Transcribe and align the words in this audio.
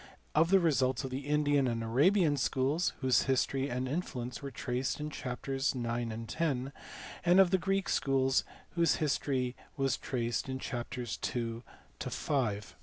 of 0.33 0.49
the 0.49 0.59
results 0.59 1.03
of 1.03 1.11
the 1.11 1.27
Indian 1.27 1.67
and? 1.67 1.83
Arabian 1.83 2.35
schools 2.35 2.93
(whose 3.01 3.21
history 3.29 3.69
and 3.69 3.87
influence 3.87 4.41
were 4.41 4.49
traced 4.49 4.99
in 4.99 5.11
chapters 5.11 5.75
ix. 5.75 5.75
and 5.75 6.35
x.) 6.39 6.71
and 7.23 7.39
of 7.39 7.51
the 7.51 7.59
Greek 7.59 7.87
schools 7.87 8.43
(whose 8.71 8.95
history 8.95 9.55
was 9.77 9.97
traced 9.97 10.49
in 10.49 10.57
chapters 10.57 11.19
u. 11.35 11.61
to 11.99 12.09
v.). 12.09 12.59